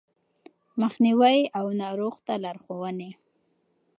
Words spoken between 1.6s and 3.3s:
ناروغ ته لارښوونې